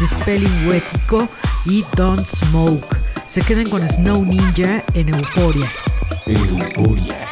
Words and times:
Dispelling 0.00 0.68
Wetico 0.68 1.28
y 1.66 1.84
Don't 1.96 2.26
Smoke. 2.26 2.96
Se 3.26 3.42
queden 3.42 3.68
con 3.68 3.86
Snow 3.86 4.24
Ninja 4.24 4.82
en 4.94 5.14
Euforia. 5.14 5.70
Euforia. 6.26 7.28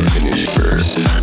Finish 0.00 0.46
first. 0.46 1.19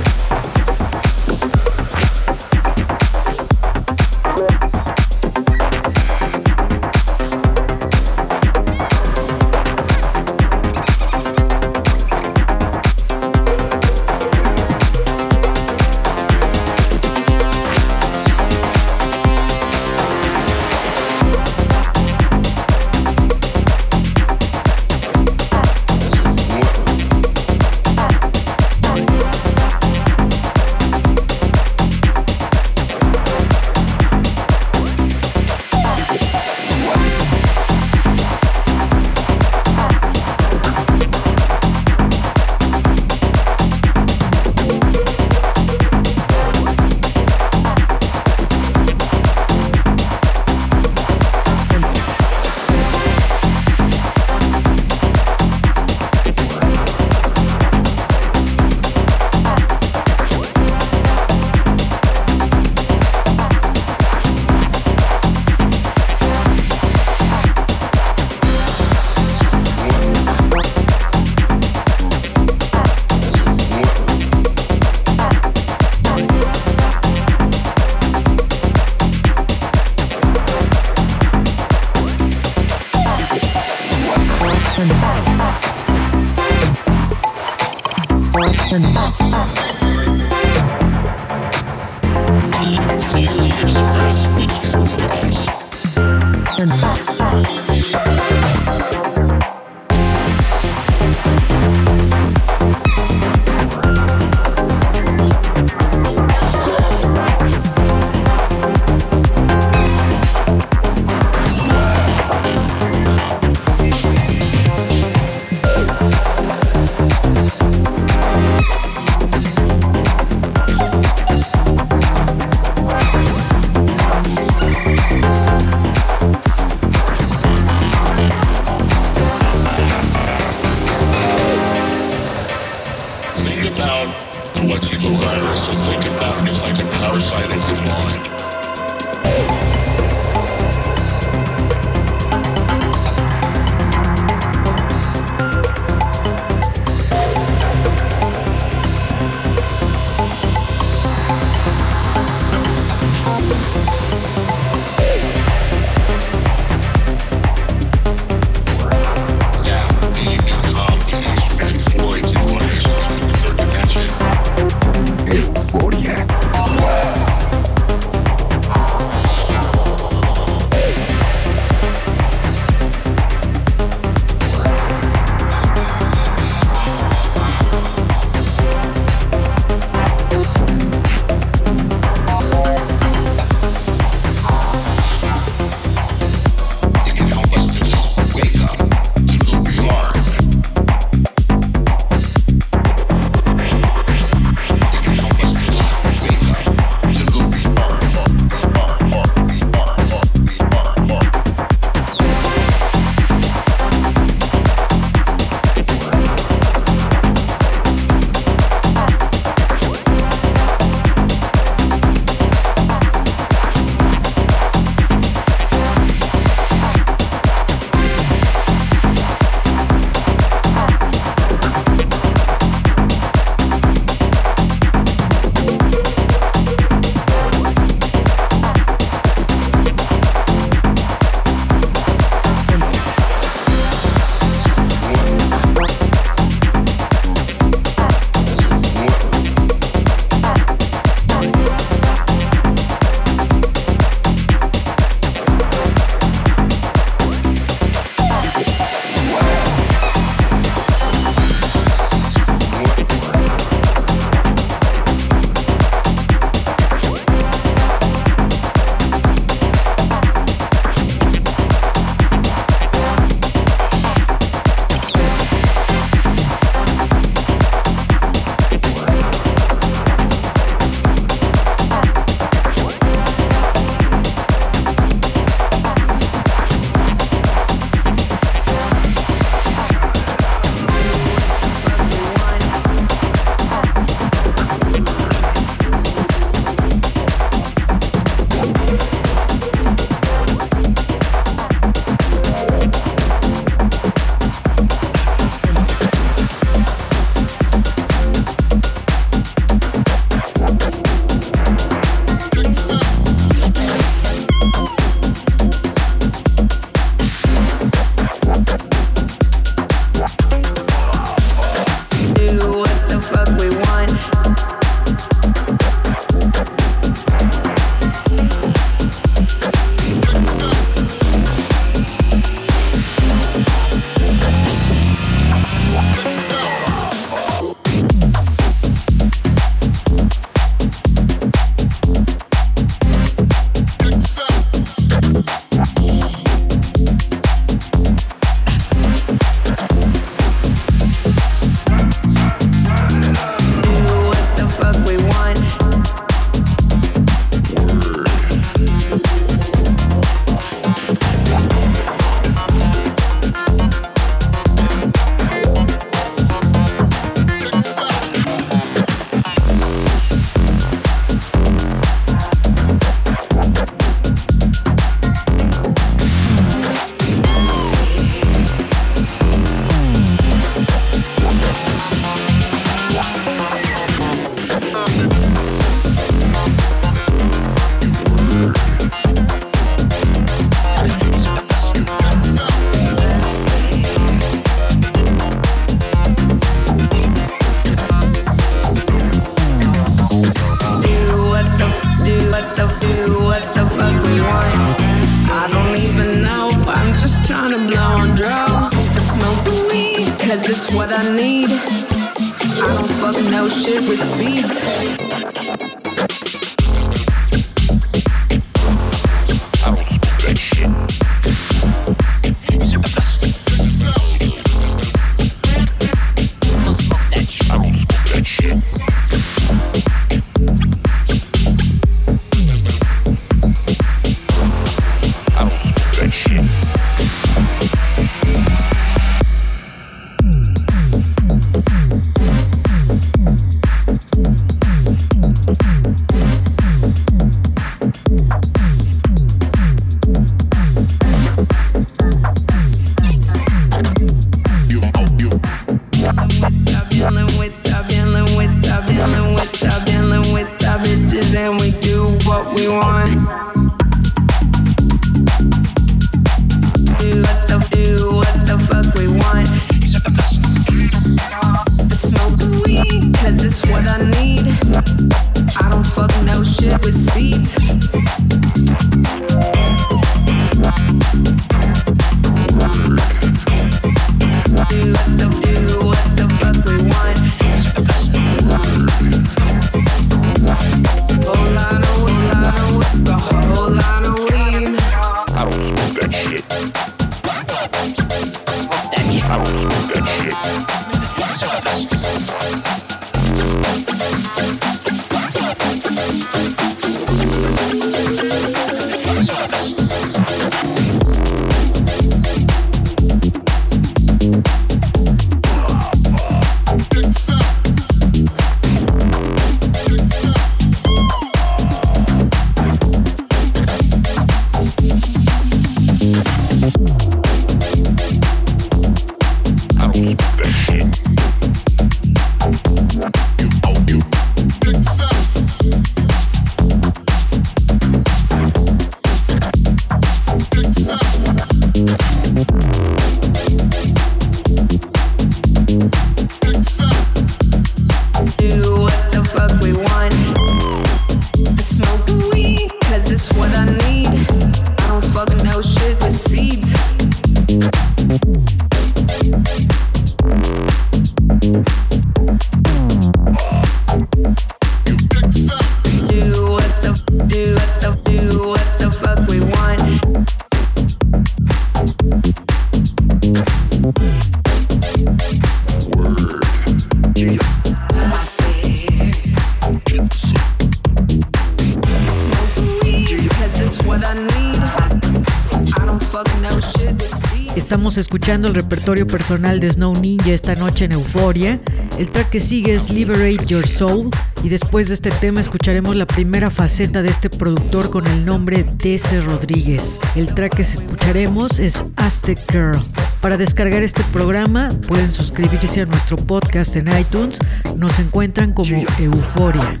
escuchando 578.48 578.68
el 578.68 578.74
repertorio 578.76 579.26
personal 579.26 579.78
de 579.78 579.90
Snow 579.90 580.14
Ninja 580.22 580.52
esta 580.52 580.74
noche 580.74 581.04
en 581.04 581.12
Euforia. 581.12 581.78
El 582.18 582.30
track 582.30 582.48
que 582.48 582.60
sigue 582.60 582.94
es 582.94 583.10
Liberate 583.10 583.66
Your 583.66 583.86
Soul 583.86 584.30
y 584.62 584.70
después 584.70 585.08
de 585.08 585.14
este 585.14 585.30
tema 585.32 585.60
escucharemos 585.60 586.16
la 586.16 586.26
primera 586.26 586.70
faceta 586.70 587.20
de 587.20 587.28
este 587.28 587.50
productor 587.50 588.08
con 588.08 588.26
el 588.26 588.46
nombre 588.46 588.86
DC 589.02 589.42
Rodríguez. 589.42 590.18
El 590.34 590.54
track 590.54 590.76
que 590.76 590.80
escucharemos 590.80 591.78
es 591.78 592.06
Aztec 592.16 592.58
Girl. 592.72 593.04
Para 593.42 593.58
descargar 593.58 594.02
este 594.02 594.22
programa 594.32 594.88
pueden 595.06 595.30
suscribirse 595.30 596.00
a 596.00 596.06
nuestro 596.06 596.38
podcast 596.38 596.96
en 596.96 597.08
iTunes. 597.18 597.58
Nos 597.98 598.18
encuentran 598.18 598.72
como 598.72 598.88
Euforia. 599.18 600.00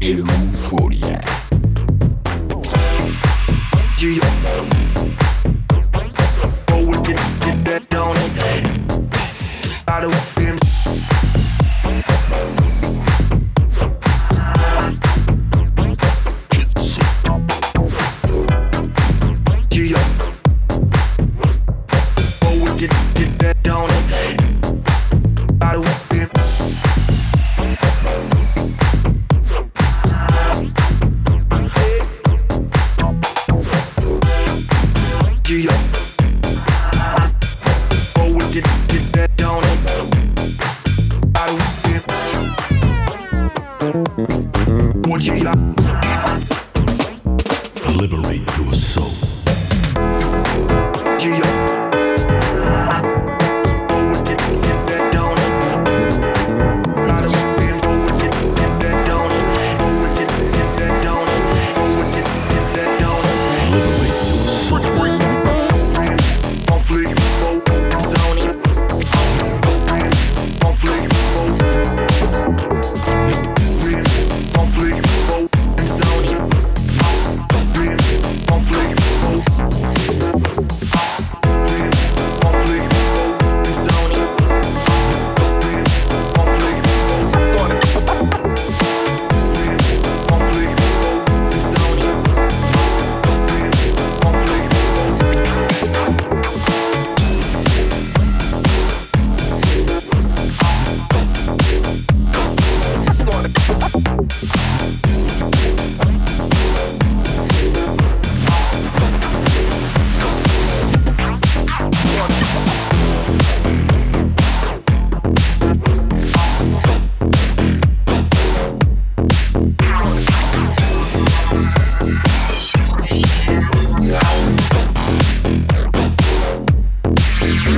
Euforia. 0.00 1.22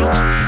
House. 0.05 0.43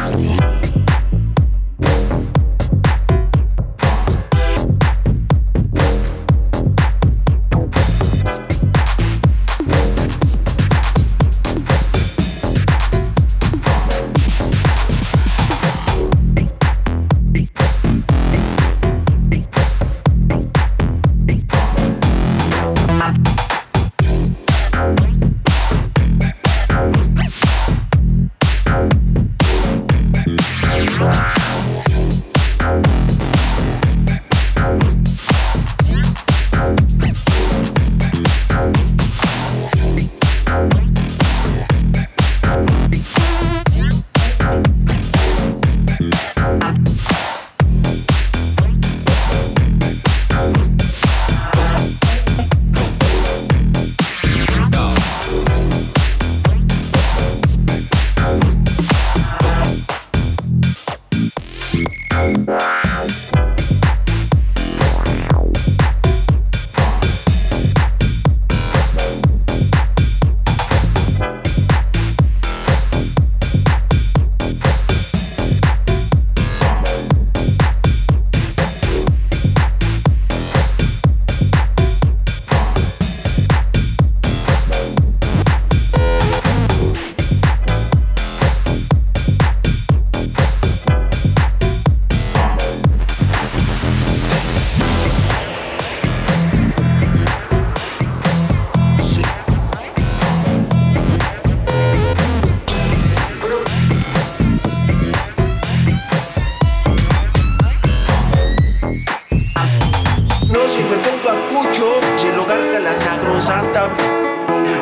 sacrosanta. 112.96 113.84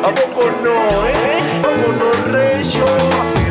¿A 0.03 0.13
poco 0.13 0.49
no, 0.63 1.07
eh? 1.07 1.39
¿A 1.59 1.67
poco 1.67 1.91
no, 1.99 2.31
recio? 2.31 3.44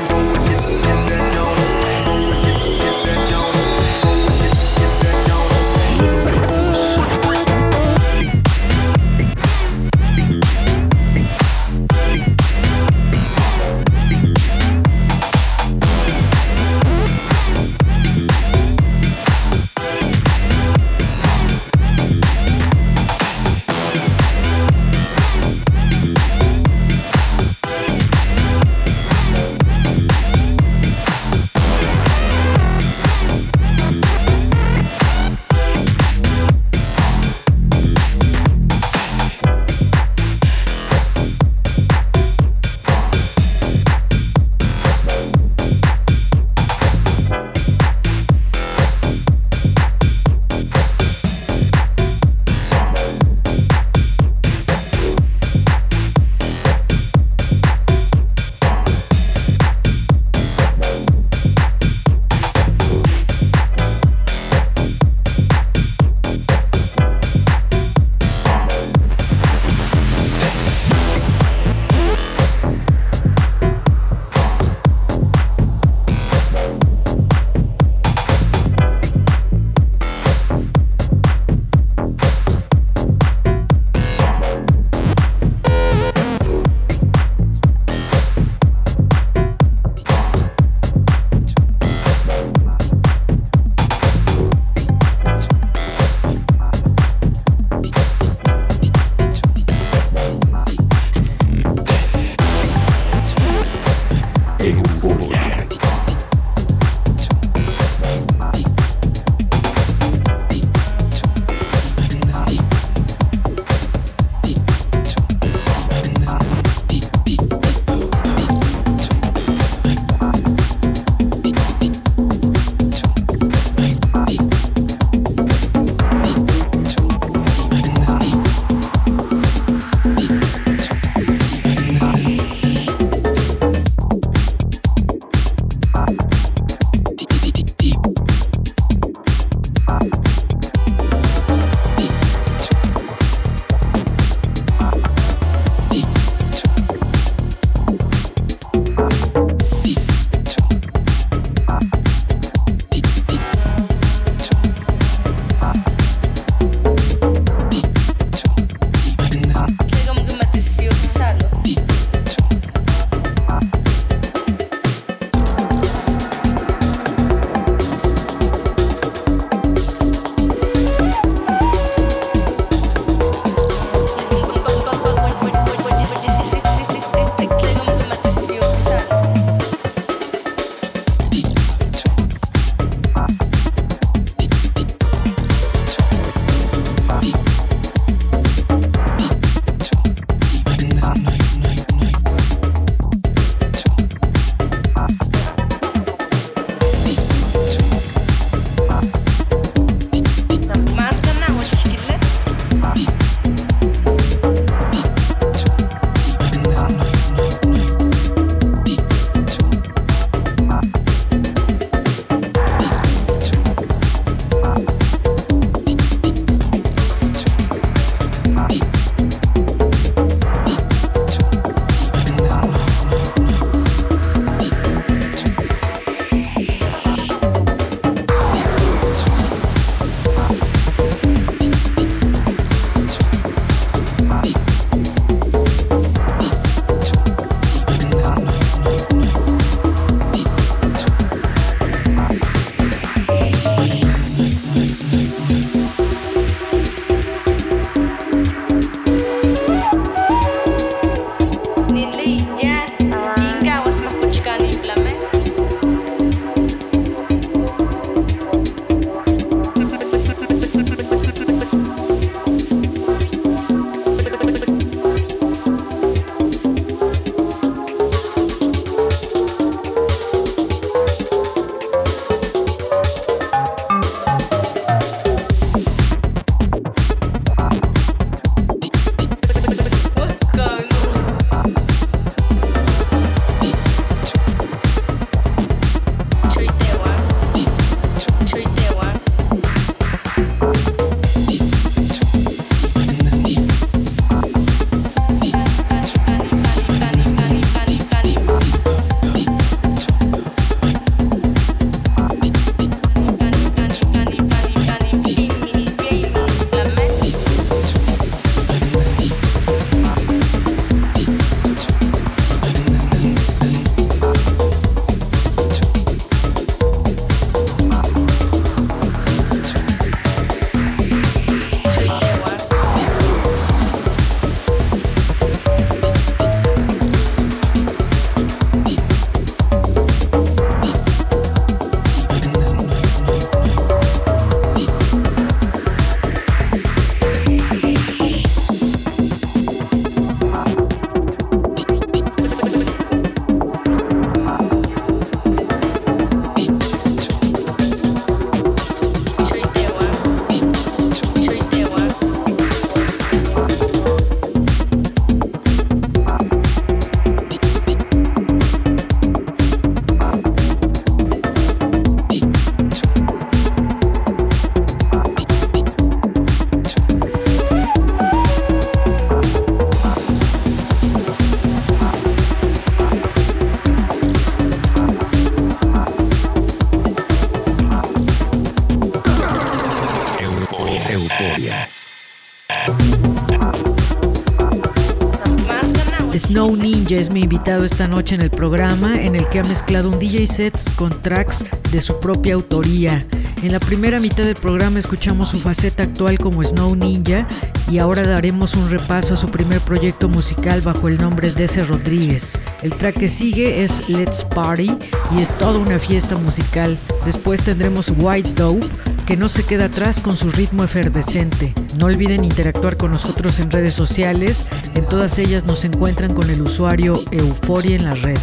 Invitado 387.64 387.87
esta 387.87 388.09
noche 388.09 388.35
en 388.35 388.42
el 388.42 388.50
programa 388.50 389.14
en 389.22 389.37
el 389.37 389.48
que 389.48 389.59
ha 389.59 389.64
mezclado 389.64 390.11
un 390.11 390.18
DJ 390.18 390.46
sets 390.46 390.90
con 390.96 391.22
tracks 391.22 391.64
de 391.92 392.03
su 392.03 392.20
propia 392.20 392.57
autoría. 392.57 393.24
En 393.62 393.72
la 393.72 393.81
primera 393.81 394.20
mitad 394.20 394.44
del 394.44 394.55
programa 394.55 394.98
escuchamos 394.98 395.48
su 395.48 395.61
faceta 395.61 396.03
actual 396.03 396.38
como 396.38 396.62
Snow 396.62 396.94
Ninja 396.94 397.48
y 397.90 397.96
ahora 397.96 398.22
daremos 398.22 398.74
un 398.74 398.90
repaso 398.90 399.33
a 399.33 399.38
su 399.38 399.48
primer 399.48 399.81
proyecto 399.81 400.29
musical 400.29 400.83
bajo 400.83 401.09
el 401.09 401.16
nombre 401.16 401.53
de 401.53 401.64
Ese 401.64 401.83
Rodríguez. 401.85 402.61
El 402.83 402.92
track 402.92 403.20
que 403.20 403.29
sigue 403.29 403.83
es 403.83 404.07
Let's 404.11 404.44
Party 404.44 404.94
y 405.35 405.40
es 405.40 405.48
toda 405.57 405.79
una 405.79 405.98
fiesta 405.98 406.37
musical. 406.37 406.98
Después 407.24 407.62
tendremos 407.62 408.12
White 408.18 408.53
Dope 408.57 408.87
que 409.27 409.37
no 409.37 409.49
se 409.49 409.65
queda 409.65 409.87
atrás 409.87 410.21
con 410.21 410.37
su 410.37 410.51
ritmo 410.51 410.85
efervescente. 410.85 411.75
No 411.97 412.07
olviden 412.07 412.45
interactuar 412.45 412.97
con 412.97 413.11
nosotros 413.11 413.59
en 413.61 413.71
redes 413.71 413.95
sociales, 413.95 414.67
en 414.95 415.07
todas 415.07 415.39
ellas 415.39 415.65
nos 415.65 415.85
encuentran 415.85 416.35
con 416.35 416.51
el 416.51 416.61
usuario 416.61 417.23
Euforia 417.31 417.97
en 417.97 418.05
la 418.05 418.15
red. 418.15 418.39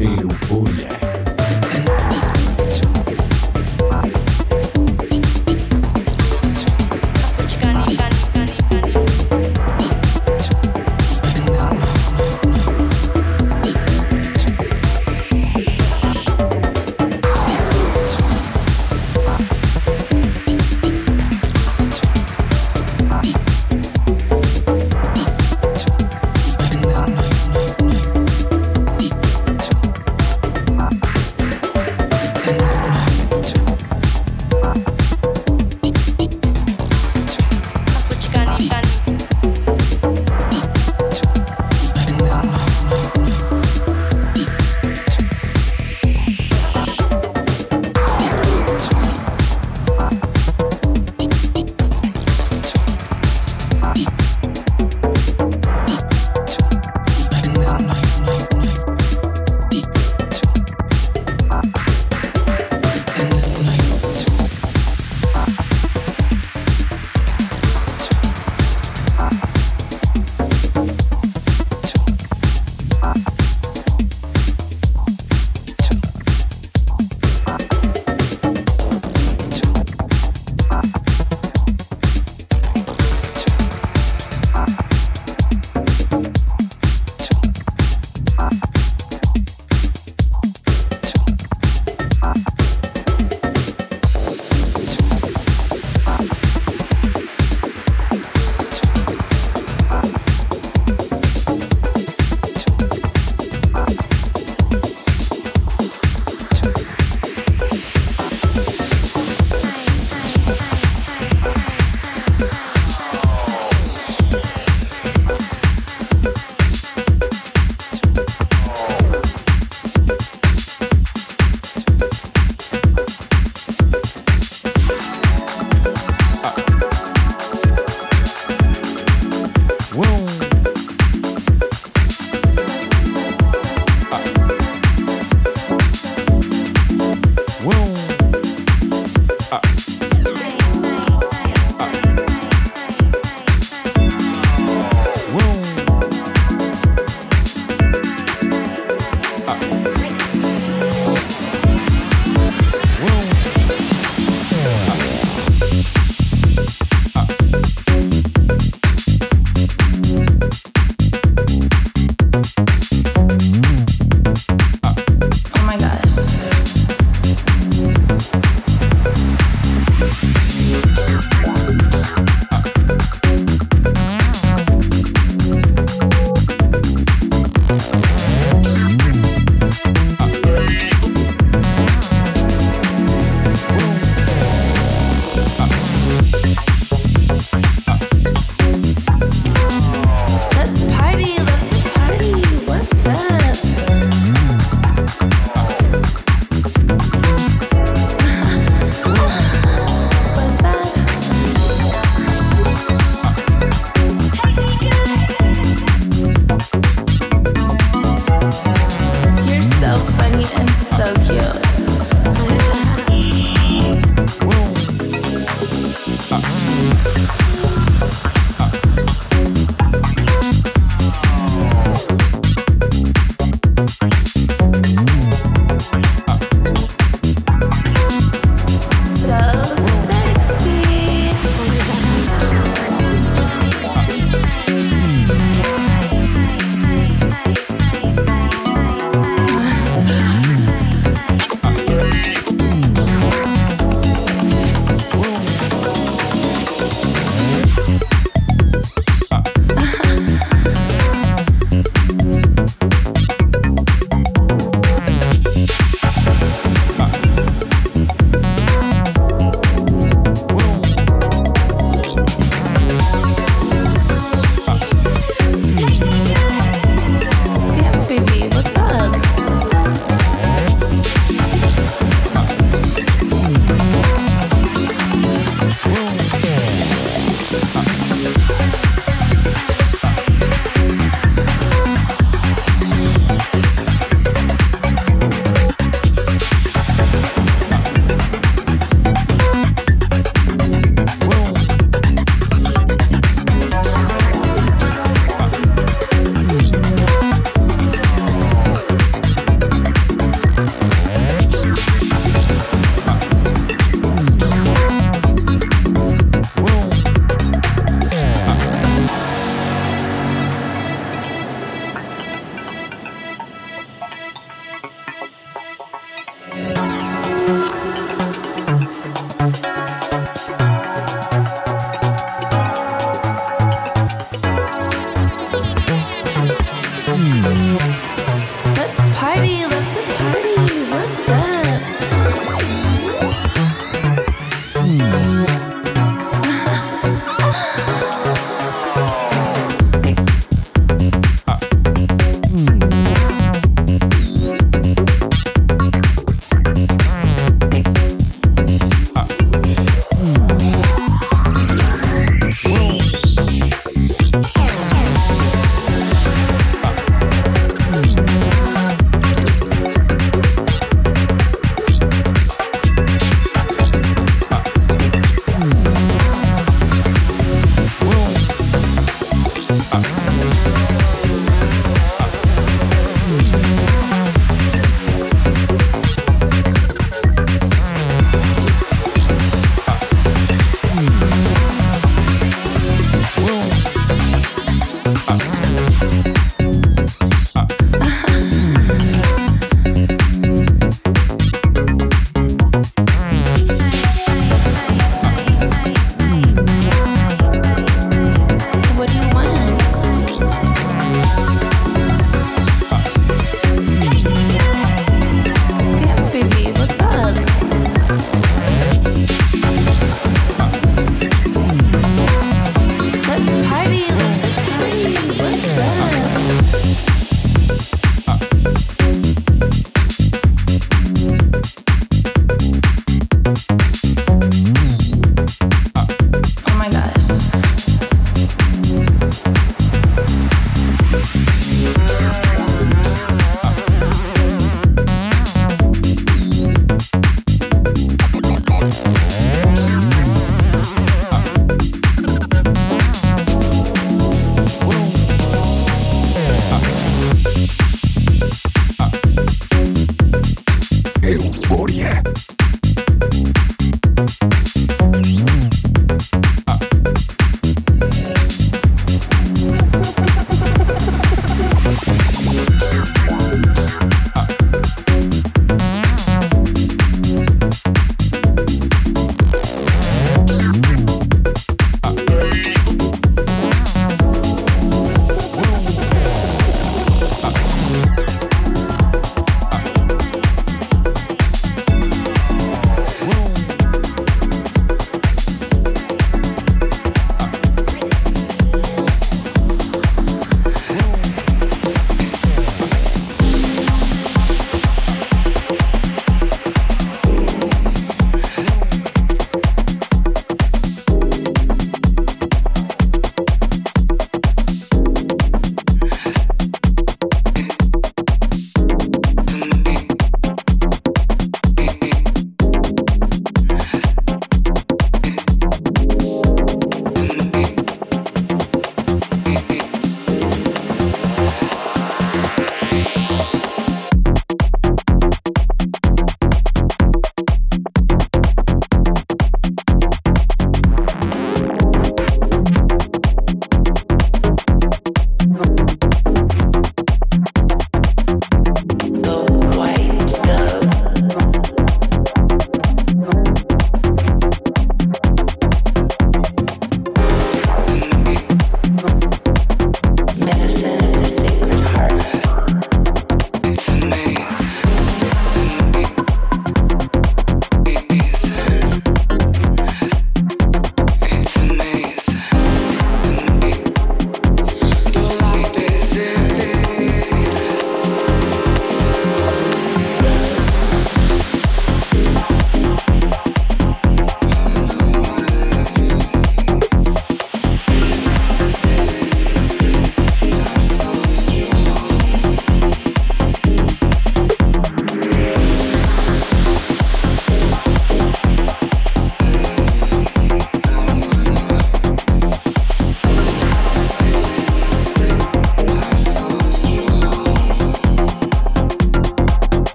Euforia. 0.00 1.13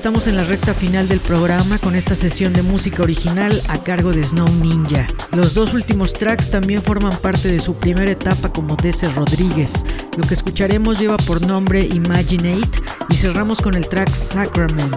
Estamos 0.00 0.28
en 0.28 0.36
la 0.36 0.44
recta 0.44 0.72
final 0.72 1.08
del 1.08 1.20
programa 1.20 1.78
con 1.78 1.94
esta 1.94 2.14
sesión 2.14 2.54
de 2.54 2.62
música 2.62 3.02
original 3.02 3.52
a 3.68 3.76
cargo 3.76 4.12
de 4.12 4.24
Snow 4.24 4.48
Ninja. 4.62 5.06
Los 5.30 5.52
dos 5.52 5.74
últimos 5.74 6.14
tracks 6.14 6.50
también 6.50 6.82
forman 6.82 7.14
parte 7.18 7.48
de 7.48 7.58
su 7.58 7.78
primera 7.78 8.10
etapa 8.10 8.50
como 8.50 8.76
DC 8.76 9.10
Rodríguez. 9.10 9.84
Lo 10.16 10.26
que 10.26 10.32
escucharemos 10.32 10.98
lleva 10.98 11.18
por 11.18 11.46
nombre 11.46 11.82
Imaginate 11.82 12.80
y 13.10 13.14
cerramos 13.14 13.60
con 13.60 13.74
el 13.74 13.90
track 13.90 14.08
Sacrament. 14.08 14.96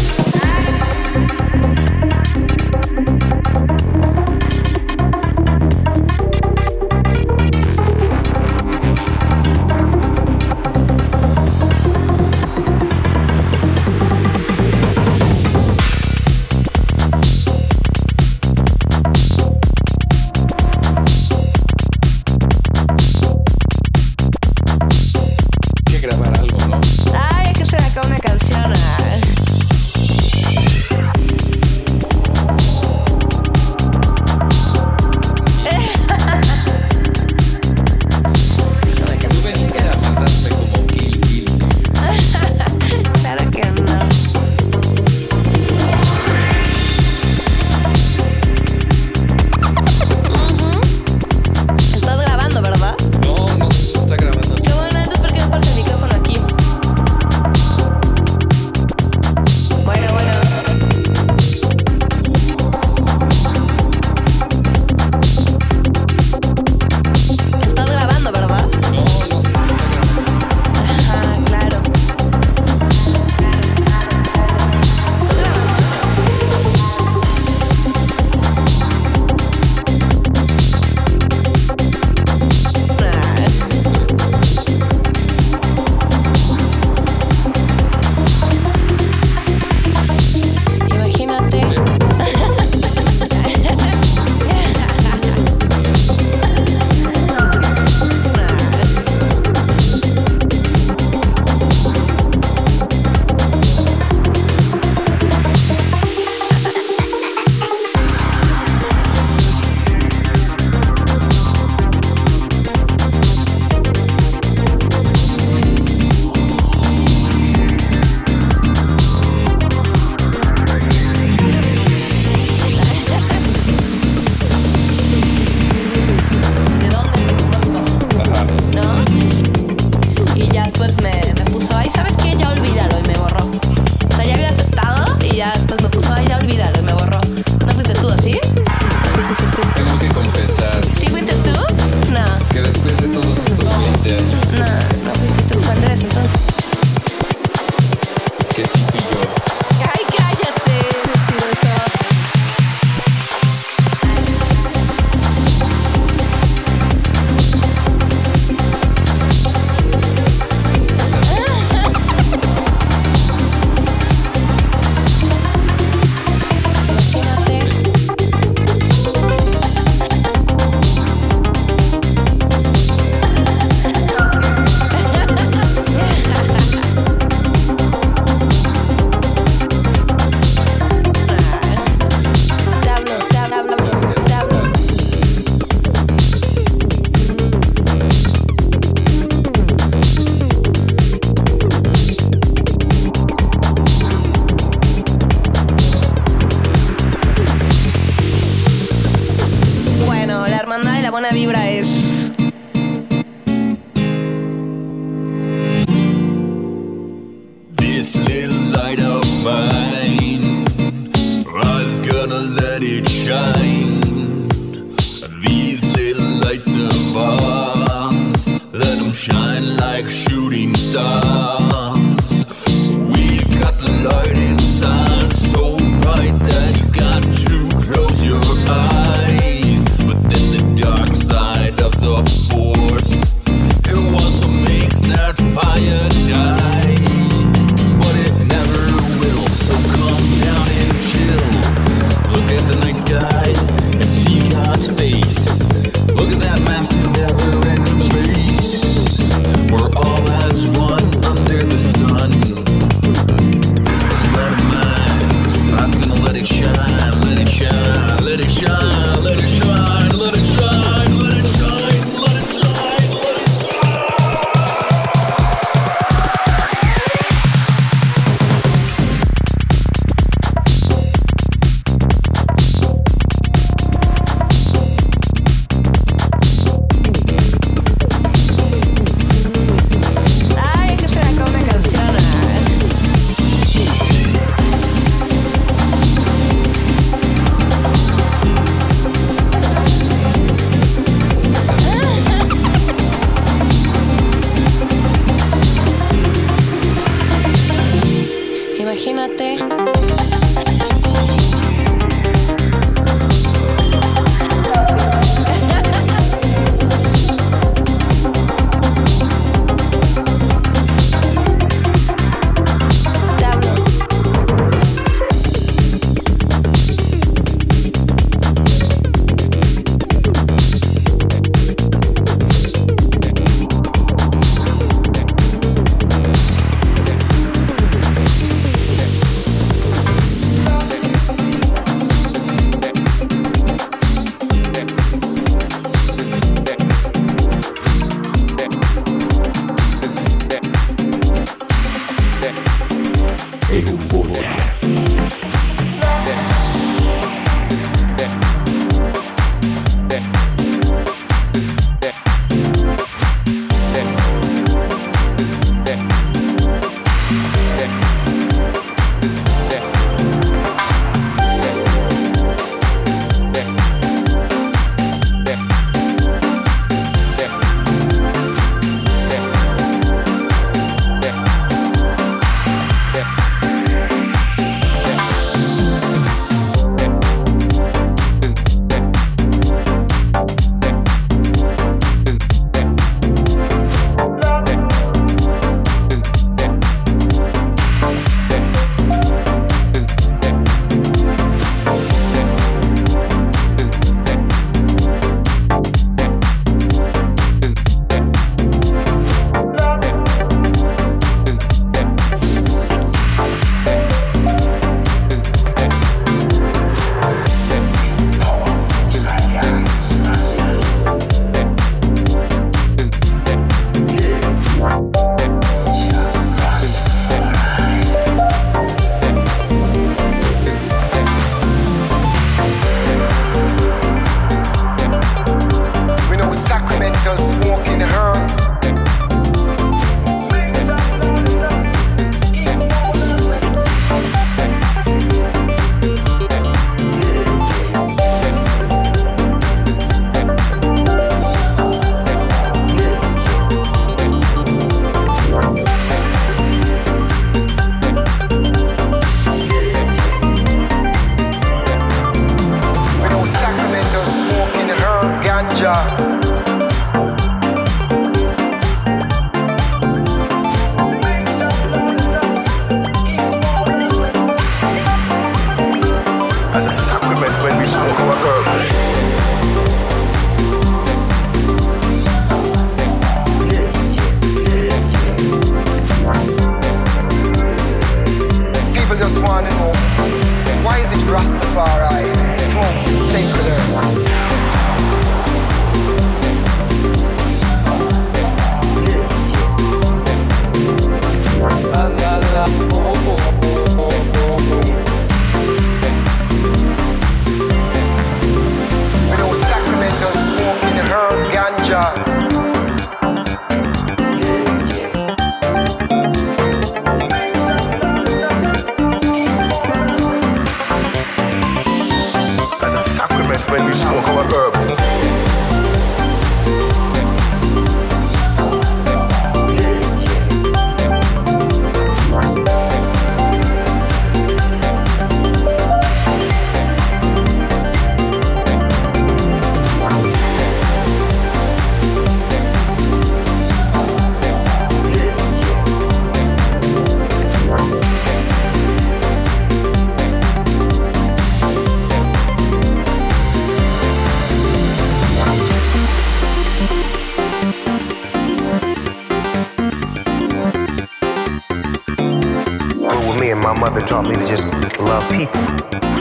taught 554.16 554.28
me 554.30 554.34
to 554.34 554.46
just 554.46 554.72
love 554.98 555.30
people. 555.30 555.60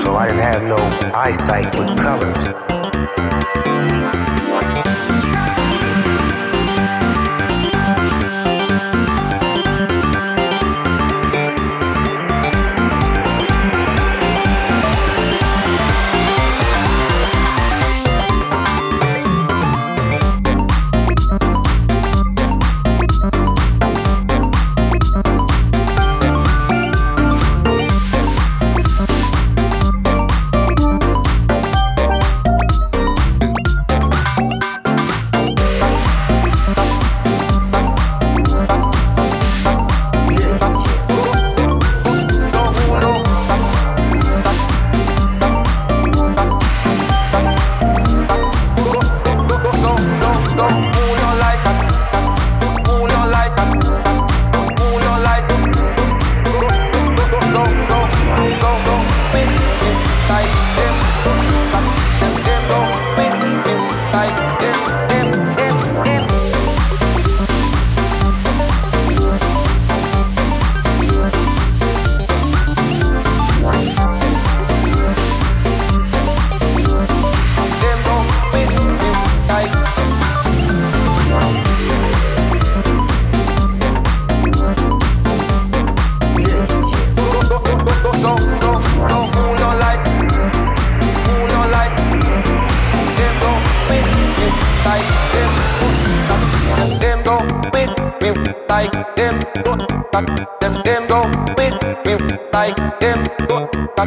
So 0.04 0.16
I 0.16 0.28
didn't 0.28 0.41
have 0.41 0.64
no 0.64 0.76
eyesight 1.16 1.74
with 1.76 1.98
colors. 1.98 2.74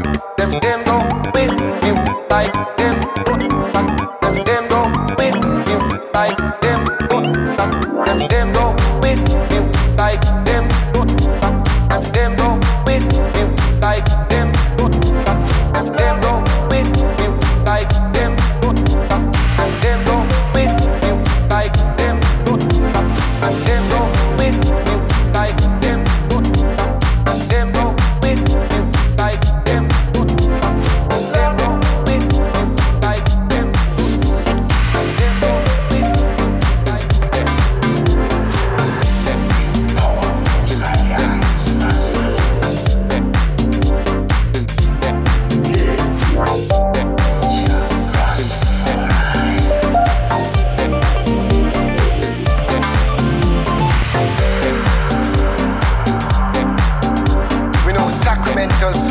Thank 0.05 0.17
you. 0.17 0.28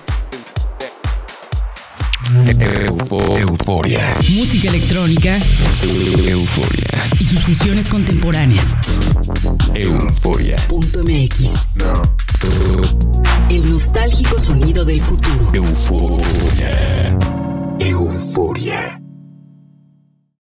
euforia. 3.39 4.17
Música 4.31 4.69
electrónica. 4.69 5.39
Euforia. 5.83 7.11
Y 7.19 7.25
sus 7.25 7.41
fusiones 7.41 7.89
contemporáneas. 7.89 8.77
Euforia. 9.75 10.57
Punto 10.69 11.03
MX. 11.03 11.67
El 13.51 13.71
nostálgico 13.71 14.39
sonido 14.39 14.85
del 14.85 15.01
futuro. 15.01 15.49
Euforia. 15.53 17.19
Euforia. 17.79 19.02